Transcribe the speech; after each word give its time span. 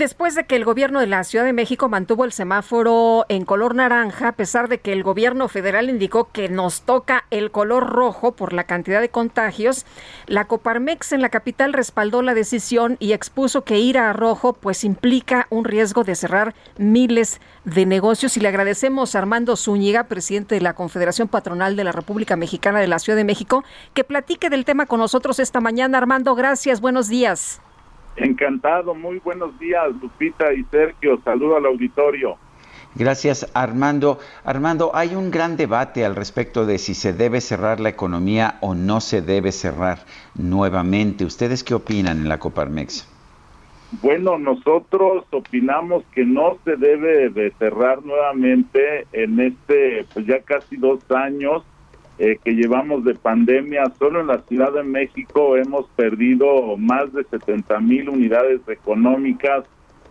Después 0.00 0.34
de 0.34 0.46
que 0.46 0.56
el 0.56 0.64
gobierno 0.64 1.00
de 1.00 1.06
la 1.06 1.24
Ciudad 1.24 1.44
de 1.44 1.52
México 1.52 1.90
mantuvo 1.90 2.24
el 2.24 2.32
semáforo 2.32 3.26
en 3.28 3.44
color 3.44 3.74
naranja, 3.74 4.28
a 4.28 4.32
pesar 4.32 4.70
de 4.70 4.78
que 4.78 4.94
el 4.94 5.02
gobierno 5.02 5.46
federal 5.46 5.90
indicó 5.90 6.30
que 6.32 6.48
nos 6.48 6.80
toca 6.80 7.26
el 7.30 7.50
color 7.50 7.86
rojo 7.86 8.32
por 8.32 8.54
la 8.54 8.64
cantidad 8.64 9.02
de 9.02 9.10
contagios, 9.10 9.84
la 10.26 10.46
Coparmex 10.46 11.12
en 11.12 11.20
la 11.20 11.28
capital 11.28 11.74
respaldó 11.74 12.22
la 12.22 12.32
decisión 12.32 12.96
y 12.98 13.12
expuso 13.12 13.62
que 13.62 13.78
ir 13.78 13.98
a 13.98 14.14
rojo 14.14 14.54
pues 14.54 14.84
implica 14.84 15.46
un 15.50 15.66
riesgo 15.66 16.02
de 16.02 16.14
cerrar 16.14 16.54
miles 16.78 17.38
de 17.66 17.84
negocios. 17.84 18.38
Y 18.38 18.40
le 18.40 18.48
agradecemos 18.48 19.14
a 19.14 19.18
Armando 19.18 19.54
Zúñiga, 19.54 20.04
presidente 20.04 20.54
de 20.54 20.62
la 20.62 20.72
Confederación 20.72 21.28
Patronal 21.28 21.76
de 21.76 21.84
la 21.84 21.92
República 21.92 22.36
Mexicana 22.36 22.80
de 22.80 22.88
la 22.88 23.00
Ciudad 23.00 23.18
de 23.18 23.24
México, 23.24 23.64
que 23.92 24.04
platique 24.04 24.48
del 24.48 24.64
tema 24.64 24.86
con 24.86 24.98
nosotros 24.98 25.38
esta 25.38 25.60
mañana. 25.60 25.98
Armando, 25.98 26.34
gracias, 26.34 26.80
buenos 26.80 27.08
días. 27.08 27.60
Encantado, 28.40 28.94
muy 28.94 29.18
buenos 29.18 29.58
días, 29.58 29.88
Lupita 30.00 30.50
y 30.54 30.64
Sergio. 30.70 31.20
Saludo 31.22 31.58
al 31.58 31.66
auditorio. 31.66 32.38
Gracias, 32.94 33.50
Armando. 33.52 34.18
Armando, 34.44 34.92
hay 34.94 35.14
un 35.14 35.30
gran 35.30 35.58
debate 35.58 36.06
al 36.06 36.16
respecto 36.16 36.64
de 36.64 36.78
si 36.78 36.94
se 36.94 37.12
debe 37.12 37.42
cerrar 37.42 37.80
la 37.80 37.90
economía 37.90 38.56
o 38.62 38.74
no 38.74 39.02
se 39.02 39.20
debe 39.20 39.52
cerrar 39.52 40.06
nuevamente. 40.34 41.26
¿Ustedes 41.26 41.62
qué 41.62 41.74
opinan 41.74 42.16
en 42.16 42.30
la 42.30 42.38
Coparmex? 42.38 43.06
Bueno, 44.00 44.38
nosotros 44.38 45.26
opinamos 45.32 46.02
que 46.14 46.24
no 46.24 46.56
se 46.64 46.76
debe 46.76 47.28
de 47.28 47.50
cerrar 47.58 48.02
nuevamente 48.02 49.06
en 49.12 49.38
este, 49.38 50.06
pues 50.14 50.24
ya 50.24 50.40
casi 50.40 50.78
dos 50.78 51.00
años 51.10 51.62
eh, 52.22 52.38
que 52.44 52.52
llevamos 52.52 53.02
de 53.04 53.14
pandemia. 53.14 53.90
Solo 53.98 54.20
en 54.20 54.26
la 54.26 54.42
Ciudad 54.42 54.74
de 54.74 54.82
México 54.82 55.56
hemos 55.56 55.86
perdido 55.96 56.76
más 56.76 57.10
de 57.14 57.24
70 57.24 57.80
mil 57.80 58.10
unidades 58.10 58.60
económicas, 58.68 59.64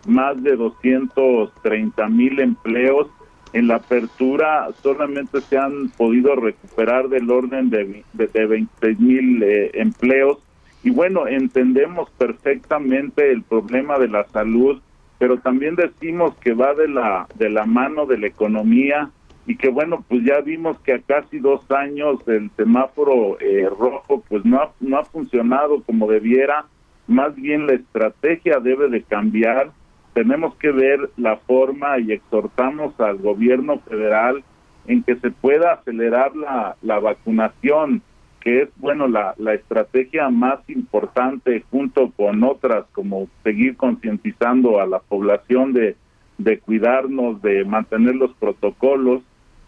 más 0.08 0.42
de 0.42 0.56
230 0.56 2.08
mil 2.08 2.40
empleos. 2.40 3.06
En 3.52 3.68
la 3.68 3.76
apertura 3.76 4.70
solamente 4.82 5.40
se 5.40 5.56
han 5.56 5.90
podido 5.90 6.34
recuperar 6.34 7.08
del 7.10 7.30
orden 7.30 7.70
de, 7.70 8.02
de, 8.12 8.46
26 8.46 8.98
mil 8.98 9.42
eh, 9.44 9.70
empleos. 9.74 10.38
Y 10.82 10.90
bueno, 10.90 11.28
entendemos 11.28 12.10
perfectamente 12.18 13.30
el 13.30 13.44
problema 13.44 14.00
de 14.00 14.08
la 14.08 14.24
salud, 14.30 14.82
pero 15.20 15.38
también 15.38 15.76
decimos 15.76 16.34
que 16.38 16.54
va 16.54 16.74
de 16.74 16.88
la, 16.88 17.28
de 17.36 17.50
la 17.50 17.66
mano 17.66 18.04
de 18.06 18.18
la 18.18 18.26
economía 18.26 19.12
y 19.46 19.56
que 19.56 19.68
bueno, 19.68 20.04
pues 20.08 20.22
ya 20.24 20.40
vimos 20.40 20.78
que 20.80 20.92
a 20.94 21.00
casi 21.00 21.38
dos 21.38 21.68
años 21.70 22.20
el 22.26 22.50
semáforo 22.56 23.38
eh, 23.40 23.68
rojo 23.68 24.22
pues 24.28 24.44
no 24.44 24.58
ha, 24.58 24.72
no 24.80 24.98
ha 24.98 25.04
funcionado 25.04 25.82
como 25.82 26.10
debiera, 26.10 26.66
más 27.06 27.34
bien 27.34 27.66
la 27.66 27.74
estrategia 27.74 28.60
debe 28.60 28.88
de 28.88 29.02
cambiar, 29.02 29.72
tenemos 30.12 30.54
que 30.56 30.70
ver 30.70 31.10
la 31.16 31.36
forma 31.36 31.98
y 31.98 32.12
exhortamos 32.12 32.98
al 33.00 33.18
gobierno 33.18 33.78
federal 33.80 34.44
en 34.86 35.02
que 35.02 35.16
se 35.16 35.30
pueda 35.30 35.72
acelerar 35.72 36.34
la, 36.36 36.76
la 36.82 36.98
vacunación, 36.98 38.02
que 38.40 38.62
es, 38.62 38.68
bueno, 38.76 39.06
la, 39.06 39.34
la 39.38 39.54
estrategia 39.54 40.30
más 40.30 40.58
importante 40.68 41.64
junto 41.70 42.10
con 42.10 42.42
otras, 42.42 42.86
como 42.92 43.28
seguir 43.44 43.76
concientizando 43.76 44.80
a 44.80 44.86
la 44.86 44.98
población 44.98 45.72
de, 45.72 45.96
de 46.38 46.58
cuidarnos, 46.58 47.42
de 47.42 47.64
mantener 47.64 48.16
los 48.16 48.32
protocolos, 48.34 49.22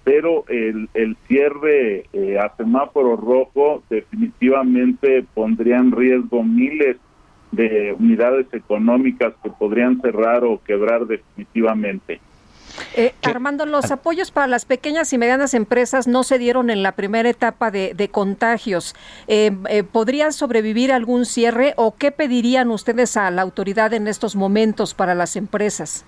pero 0.05 0.45
el, 0.49 0.89
el 0.95 1.17
cierre 1.29 2.07
eh, 2.13 2.39
a 2.39 2.55
semáforo 2.57 3.17
rojo 3.17 3.83
definitivamente 3.89 5.25
pondría 5.35 5.77
en 5.77 5.93
riesgo 5.93 6.43
miles 6.43 6.97
de 7.53 7.95
unidades 7.99 8.47
económicas 8.53 9.35
que 9.43 9.51
podrían 9.51 10.01
cerrar 10.01 10.45
o 10.45 10.61
quebrar 10.65 11.07
definitivamente. 11.07 12.21
Eh, 12.95 13.15
Armando, 13.23 13.67
los 13.67 13.91
apoyos 13.91 14.31
para 14.31 14.47
las 14.47 14.65
pequeñas 14.65 15.13
y 15.13 15.19
medianas 15.19 15.55
empresas 15.55 16.07
no 16.07 16.25
se 16.25 16.39
dieron 16.39 16.71
en 16.71 16.83
la 16.83 16.93
primera 16.93 17.29
etapa 17.29 17.71
de, 17.71 18.09
contagios. 18.11 18.95
Eh, 19.29 19.51
eh, 19.69 19.83
¿Podría 19.83 20.33
sobrevivir 20.33 20.93
algún 20.93 21.27
cierre 21.27 21.75
o 21.77 21.95
qué 21.97 22.11
pedirían 22.11 22.71
ustedes 22.71 23.17
a 23.17 23.31
la 23.31 23.43
autoridad 23.43 23.93
en 23.93 24.09
estos 24.09 24.37
momentos 24.37 24.95
para 24.95 25.15
las 25.15 25.37
empresas? 25.37 26.05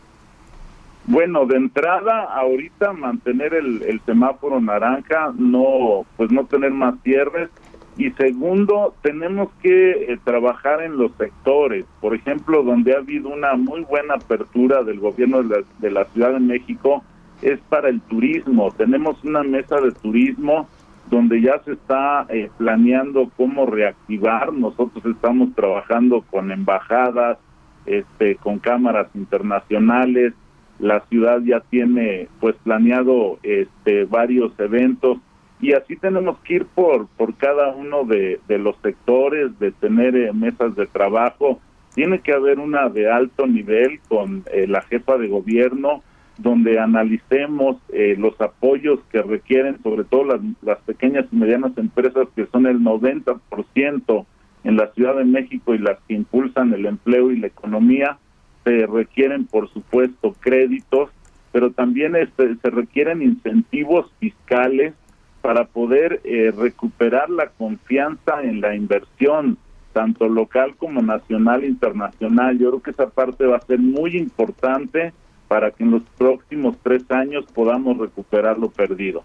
Bueno, 1.07 1.45
de 1.45 1.57
entrada, 1.57 2.23
ahorita 2.33 2.95
mantener 2.95 3.53
el, 3.53 4.01
semáforo 4.07 4.59
naranja, 4.61 5.35
no, 5.37 6.07
pues 6.17 6.33
no 6.33 6.47
tener 6.47 6.71
más 6.73 6.95
cierres. 7.03 7.51
Y 7.97 8.11
segundo, 8.13 8.95
tenemos 9.03 9.51
que 9.63 10.13
eh, 10.13 10.19
trabajar 10.25 10.83
en 10.83 10.97
los 10.97 11.13
sectores. 11.17 11.85
Por 12.01 12.15
ejemplo, 12.15 12.63
donde 12.63 12.95
ha 12.95 12.99
habido 12.99 13.29
una 13.29 13.55
muy 13.55 13.83
buena 13.83 14.15
apertura 14.15 14.83
del 14.83 14.99
gobierno 14.99 15.43
de 15.43 15.91
la, 15.91 16.05
Ciudad 16.07 16.33
de 16.33 16.41
México 16.41 17.05
es 17.43 17.61
para 17.69 17.91
el 17.91 18.01
turismo. 18.01 18.73
Tenemos 18.73 19.23
una 19.25 19.43
mesa 19.43 19.81
de 19.81 19.93
turismo 19.93 20.67
donde 21.11 21.43
ya 21.43 21.61
se 21.65 21.73
está 21.73 22.25
eh, 22.31 22.51
planeando 22.57 23.31
cómo 23.37 23.67
reactivar. 23.67 24.55
Nosotros 24.55 25.05
estamos 25.05 25.55
trabajando 25.55 26.23
con 26.31 26.51
embajadas, 26.51 27.39
este, 27.85 28.37
con 28.37 28.59
cámaras 28.59 29.09
internacionales, 29.15 30.33
la 30.79 31.01
ciudad 31.07 31.41
ya 31.43 31.61
tiene 31.61 32.29
pues 32.41 32.57
planeado 32.65 33.39
este 33.43 34.05
varios 34.05 34.53
eventos 34.59 35.19
y 35.61 35.73
así 35.73 35.97
tenemos 35.97 36.39
que 36.41 36.55
ir 36.55 36.67
por 36.67 37.07
por 37.17 37.35
cada 37.37 37.73
uno 37.73 38.05
de, 38.05 38.41
los 38.49 38.77
sectores 38.83 39.59
de 39.59 39.71
tener 39.73 40.17
eh, 40.17 40.33
mesas 40.33 40.75
de 40.77 40.87
trabajo. 40.87 41.61
Tiene 41.95 42.19
que 42.19 42.33
haber 42.33 42.59
una 42.59 42.89
de 42.89 43.11
alto 43.11 43.47
nivel 43.47 44.01
con 44.09 44.45
eh, 44.53 44.67
la 44.67 44.83
jefa 44.83 45.17
de 45.17 45.29
gobierno 45.29 46.03
donde 46.39 46.81
analicemos 46.81 47.77
eh, 47.93 48.17
los 48.19 48.41
apoyos 48.41 48.99
que 49.13 49.23
requieren 49.23 49.81
sobre 49.83 50.03
todo 50.03 50.25
las, 50.25 50.41
las 50.63 50.79
pequeñas 50.81 51.27
y 51.31 51.37
medianas 51.37 51.79
empresas 51.79 52.27
que 52.35 52.47
son 52.47 52.67
el 52.67 52.81
90% 52.81 54.27
en 54.65 54.77
la 54.77 54.89
Ciudad 54.93 55.15
de 55.15 55.25
México 55.25 55.75
y 55.75 55.79
las 55.79 55.99
que 56.09 56.15
impulsan 56.15 56.73
el 56.73 56.87
empleo 56.87 57.31
y 57.31 57.39
la 57.39 57.47
economía 57.47 58.19
se 58.65 58.87
requieren, 58.87 59.47
por 59.47 59.71
supuesto, 59.71 60.35
créditos, 60.41 61.11
pero 61.53 61.71
también 61.71 62.17
este, 62.17 62.57
se 62.57 62.71
requieren 62.71 63.23
incentivos 63.23 64.11
fiscales 64.19 64.95
para 65.43 65.67
poder 65.67 66.21
eh, 66.25 66.53
recuperar 66.57 67.29
la 67.29 67.49
confianza 67.49 68.43
en 68.43 68.61
la 68.63 68.75
inversión, 68.75 69.59
tanto 69.93 70.29
local 70.29 70.75
como 70.77 71.03
nacional 71.03 71.63
e 71.63 71.69
internacional. 71.69 72.59
Yo 72.59 72.71
creo 72.71 72.83
que 72.83 72.91
esa 72.91 73.11
parte 73.11 73.47
va 73.47 73.59
a 73.59 73.67
ser 73.67 73.79
muy 73.79 74.17
importante 74.17 75.13
para 75.47 75.71
que 75.71 75.85
en 75.85 75.91
los 75.91 76.03
próximos 76.17 76.77
tres 76.83 77.09
años 77.11 77.45
podamos 77.55 77.99
recuperar 77.99 78.59
lo 78.59 78.71
perdido. 78.71 79.23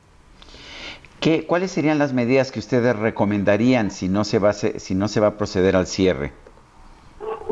¿Qué, 1.21 1.45
¿Cuáles 1.45 1.71
serían 1.71 1.97
las 1.97 2.13
medidas 2.13 2.51
que 2.51 2.59
ustedes 2.59 2.95
recomendarían 2.95 3.89
si 3.89 4.09
no 4.09 4.23
se 4.23 4.39
va 4.39 4.53
si 4.53 4.95
no 4.95 5.07
se 5.07 5.19
va 5.19 5.27
a 5.27 5.37
proceder 5.37 5.75
al 5.75 5.87
cierre? 5.87 6.31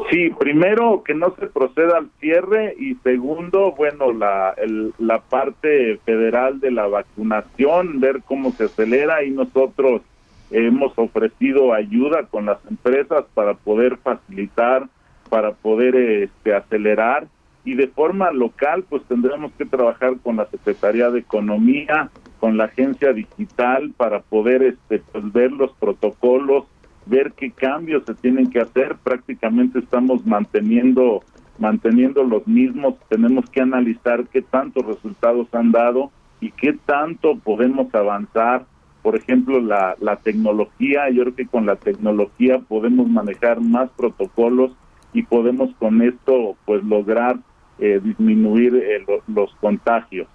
Sí, 0.10 0.30
primero 0.40 1.04
que 1.04 1.14
no 1.14 1.36
se 1.38 1.48
proceda 1.48 1.98
al 1.98 2.10
cierre 2.20 2.76
y 2.80 2.96
segundo, 2.96 3.74
bueno, 3.74 4.14
la, 4.14 4.56
la 5.00 5.20
parte 5.20 5.98
federal 6.06 6.62
de 6.62 6.72
la 6.72 6.88
vacunación, 6.88 8.00
ver 8.00 8.22
cómo 8.26 8.52
se 8.52 8.66
acelera 8.66 9.24
y 9.24 9.32
nosotros 9.32 10.02
hemos 10.50 10.98
ofrecido 10.98 11.74
ayuda 11.74 12.24
con 12.24 12.46
las 12.46 12.60
empresas 12.70 13.26
para 13.34 13.56
poder 13.56 13.98
facilitar, 13.98 14.88
para 15.30 15.52
poder 15.52 15.96
este, 15.96 16.54
acelerar 16.56 17.28
y 17.66 17.76
de 17.76 17.88
forma 17.88 18.32
local 18.32 18.86
pues 18.88 19.04
tendremos 19.10 19.52
que 19.58 19.66
trabajar 19.66 20.14
con 20.24 20.38
la 20.38 20.46
Secretaría 20.46 21.10
de 21.10 21.20
Economía, 21.20 22.10
con 22.40 22.56
la 22.56 22.66
agencia 22.66 23.12
digital 23.12 23.92
para 23.98 24.22
poder 24.22 24.64
este, 24.64 25.00
pues, 25.12 25.34
ver 25.34 25.52
los 25.52 25.72
protocolos 25.74 26.66
ver 27.08 27.34
qué 27.34 27.52
cambios 27.52 28.04
se 28.06 28.14
tienen 28.16 28.50
que 28.50 28.60
hacer. 28.60 28.96
Prácticamente 29.04 29.80
estamos 29.80 30.26
manteniendo 30.26 31.24
manteniendo 31.60 32.24
los 32.24 32.48
mismos. 32.48 32.96
Tenemos 33.10 33.50
que 33.50 33.62
analizar 33.62 34.28
qué 34.28 34.42
tantos 34.42 34.86
resultados 34.86 35.48
han 35.54 35.72
dado 35.72 36.12
y 36.40 36.52
qué 36.52 36.74
tanto 36.74 37.38
podemos 37.38 37.94
avanzar. 37.94 38.66
Por 39.02 39.16
ejemplo, 39.16 39.60
la, 39.60 39.96
la 40.00 40.18
tecnología. 40.18 41.10
Yo 41.10 41.24
creo 41.24 41.36
que 41.36 41.48
con 41.48 41.66
la 41.66 41.76
tecnología 41.76 42.60
podemos 42.60 43.08
manejar 43.08 43.62
más 43.62 43.90
protocolos 43.92 44.76
y 45.14 45.24
podemos 45.24 45.74
con 45.80 46.02
esto 46.02 46.56
pues 46.66 46.84
lograr 46.84 47.38
eh, 47.80 48.00
disminuir 48.04 48.76
eh, 48.76 49.06
los 49.28 49.54
contagios. 49.56 50.28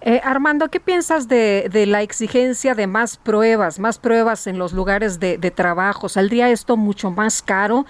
Eh, 0.00 0.20
Armando, 0.24 0.68
¿qué 0.68 0.80
piensas 0.80 1.28
de, 1.28 1.84
la 1.86 2.02
exigencia 2.02 2.74
de 2.74 2.86
más 2.86 3.16
pruebas, 3.16 3.78
más 3.78 3.98
pruebas 3.98 4.46
en 4.46 4.58
los 4.58 4.72
lugares 4.72 5.20
de, 5.20 5.38
trabajo? 5.50 6.08
¿Saldría 6.08 6.50
esto 6.50 6.76
mucho 6.76 7.10
más 7.10 7.42
caro? 7.42 7.86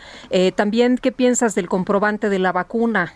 también, 0.57 0.99
¿qué 0.99 1.13
piensas 1.13 1.55
del 1.55 1.69
comprobante 1.69 2.29
de 2.29 2.39
la 2.39 2.53
vacuna? 2.53 3.15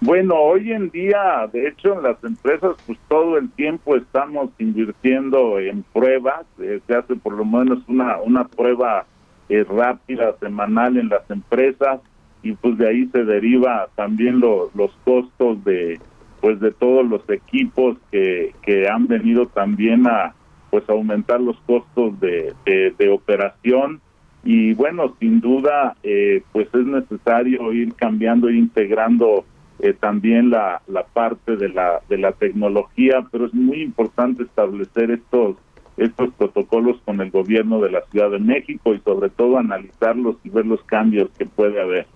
Bueno, 0.00 0.34
hoy 0.36 0.72
en 0.72 0.88
día, 0.88 1.46
de 1.52 1.68
hecho, 1.68 1.92
en 1.92 2.02
las 2.02 2.22
empresas, 2.24 2.74
pues 2.86 2.98
todo 3.08 3.36
el 3.36 3.50
tiempo 3.50 3.96
estamos 3.96 4.48
invirtiendo 4.58 5.58
en 5.58 5.82
pruebas. 5.82 6.46
se 6.56 6.94
hace 6.94 7.16
por 7.16 7.34
lo 7.34 7.44
menos 7.44 7.80
una, 7.86 8.44
prueba 8.44 9.04
rápida, 9.50 10.34
semanal 10.40 10.96
en 10.96 11.08
las 11.08 11.28
empresas 11.30 12.00
y 12.42 12.52
pues 12.52 12.78
de 12.78 12.88
ahí 12.88 13.06
se 13.12 13.24
deriva 13.24 13.88
también 13.94 14.40
los 14.40 14.90
costos 15.04 15.62
de 15.64 16.00
pues 16.40 16.60
de 16.60 16.70
todos 16.72 17.06
los 17.06 17.28
equipos 17.28 17.96
que, 18.10 18.54
que 18.62 18.88
han 18.88 19.06
venido 19.06 19.46
también 19.46 20.06
a 20.06 20.34
pues 20.70 20.88
aumentar 20.88 21.40
los 21.40 21.58
costos 21.66 22.18
de, 22.20 22.54
de, 22.64 23.08
operación 23.08 24.00
y 24.44 24.72
bueno 24.74 25.16
sin 25.18 25.40
duda 25.40 25.96
eh, 26.02 26.42
pues 26.52 26.68
es 26.72 26.86
necesario 26.86 27.72
ir 27.72 27.92
cambiando 27.94 28.48
e 28.48 28.56
integrando 28.56 29.44
eh, 29.80 29.92
también 29.92 30.50
la, 30.50 30.80
la 30.86 31.04
parte 31.04 31.56
de 31.56 31.68
la 31.70 32.00
de 32.08 32.18
la 32.18 32.32
tecnología 32.32 33.26
pero 33.32 33.46
es 33.46 33.54
muy 33.54 33.82
importante 33.82 34.44
establecer 34.44 35.10
estos 35.10 35.56
estos 35.96 36.32
protocolos 36.34 36.96
con 37.04 37.20
el 37.20 37.30
gobierno 37.30 37.80
de 37.80 37.90
la 37.90 38.00
Ciudad 38.10 38.30
de 38.30 38.38
México 38.38 38.94
y 38.94 39.00
sobre 39.00 39.28
todo 39.28 39.58
analizarlos 39.58 40.36
y 40.44 40.48
ver 40.48 40.64
los 40.64 40.82
cambios 40.84 41.28
que 41.38 41.44
puede 41.44 41.80
haber. 41.80 42.06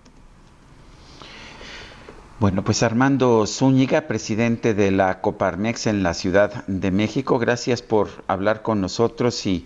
Bueno, 2.37 2.63
pues 2.65 2.83
Armando 2.83 3.45
Zúñiga, 3.47 4.01
presidente 4.07 4.73
de 4.73 4.91
la 4.91 5.21
Coparmex 5.21 5.87
en 5.87 6.03
la 6.03 6.13
Ciudad 6.13 6.65
de 6.67 6.91
México, 6.91 7.39
gracias 7.39 7.81
por 7.81 8.09
hablar 8.27 8.61
con 8.61 8.81
nosotros 8.81 9.45
y, 9.45 9.65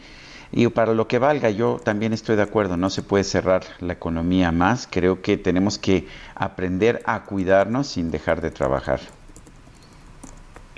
y 0.51 0.67
para 0.67 0.93
lo 0.93 1.07
que 1.07 1.17
valga, 1.17 1.49
yo 1.49 1.81
también 1.83 2.13
estoy 2.13 2.35
de 2.35 2.43
acuerdo, 2.43 2.77
no 2.77 2.91
se 2.91 3.01
puede 3.01 3.23
cerrar 3.23 3.63
la 3.79 3.93
economía 3.93 4.51
más, 4.51 4.87
creo 4.89 5.23
que 5.23 5.35
tenemos 5.35 5.79
que 5.79 6.05
aprender 6.35 7.01
a 7.05 7.23
cuidarnos 7.23 7.87
sin 7.87 8.11
dejar 8.11 8.39
de 8.39 8.51
trabajar 8.51 8.99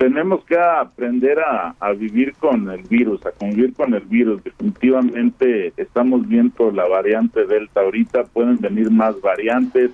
tenemos 0.01 0.43
que 0.45 0.57
aprender 0.57 1.38
a, 1.39 1.91
vivir 1.91 2.33
con 2.39 2.71
el 2.71 2.81
virus, 2.81 3.23
a 3.23 3.31
convivir 3.33 3.71
con 3.75 3.93
el 3.93 4.01
virus. 4.01 4.43
Definitivamente 4.43 5.73
estamos 5.77 6.27
viendo 6.27 6.71
la 6.71 6.88
variante 6.88 7.45
Delta 7.45 7.81
ahorita, 7.81 8.23
pueden 8.23 8.57
venir 8.57 8.89
más 8.89 9.21
variantes. 9.21 9.91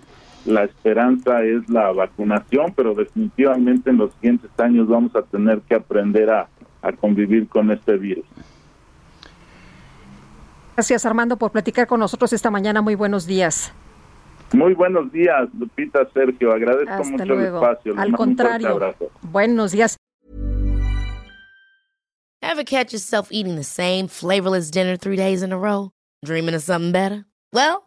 La 0.47 0.63
esperanza 0.63 1.43
es 1.43 1.69
la 1.69 1.91
vacunación, 1.91 2.73
pero 2.73 2.93
definitivamente 2.93 3.89
en 3.89 3.97
los 3.97 4.13
siguientes 4.13 4.49
años 4.57 4.87
vamos 4.87 5.13
a 5.15 5.21
tener 5.21 5.59
que 5.61 5.75
aprender 5.75 6.29
a, 6.29 6.47
a 6.81 6.91
convivir 6.93 7.47
con 7.49 7.69
este 7.69 7.97
virus. 7.97 8.25
Gracias 10.75 11.05
Armando 11.05 11.37
por 11.37 11.51
platicar 11.51 11.85
con 11.87 11.99
nosotros 11.99 12.31
esta 12.31 12.49
mañana. 12.49 12.81
Muy 12.81 12.95
buenos 12.95 13.25
días. 13.25 13.73
Muy 14.53 14.73
buenos 14.73 15.11
días, 15.11 15.49
Lupita, 15.59 16.07
Sergio. 16.13 16.53
Agradezco 16.53 16.93
Hasta 16.93 17.11
mucho 17.11 17.25
luego. 17.25 17.57
el 17.57 17.63
espacio. 17.63 17.93
Al 17.97 18.11
contrario. 18.13 18.95
Buenos 19.21 19.73
días. 19.73 19.97
Ever 22.41 22.63
catch 22.63 22.93
yourself 22.93 23.29
eating 23.31 23.55
the 23.55 23.63
same 23.63 24.07
flavorless 24.07 24.71
dinner 24.71 24.95
three 24.95 25.17
days 25.17 25.43
in 25.43 25.51
a 25.51 25.57
row? 25.57 25.89
Dreaming 26.23 26.55
of 26.55 26.61
something 26.61 26.93
better? 26.93 27.25
Well, 27.51 27.86